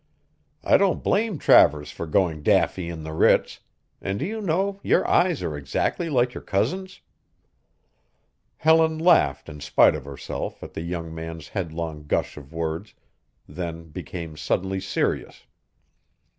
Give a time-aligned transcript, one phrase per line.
[0.63, 3.59] "I don't blame Travers for going daffy in the Ritz,
[4.01, 7.01] and do you know your eyes are exactly like your cousin's!"
[8.57, 12.95] Helen laughed in spite of herself at the young man's headlong gush of words,
[13.47, 15.45] then became suddenly serious.